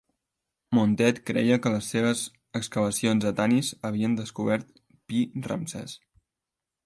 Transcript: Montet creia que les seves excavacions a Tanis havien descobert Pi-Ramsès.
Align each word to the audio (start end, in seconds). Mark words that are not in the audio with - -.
Montet 0.77 1.19
creia 1.29 1.57
que 1.65 1.71
les 1.73 1.89
seves 1.95 2.23
excavacions 2.61 3.29
a 3.31 3.35
Tanis 3.41 3.71
havien 3.91 4.15
descobert 4.23 4.75
Pi-Ramsès. 5.13 5.97